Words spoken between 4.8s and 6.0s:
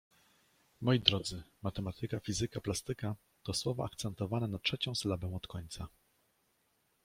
sylabę od końca.